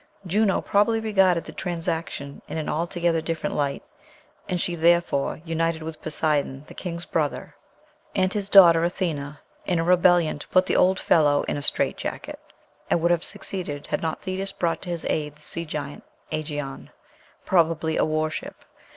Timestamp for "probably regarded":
0.61-1.43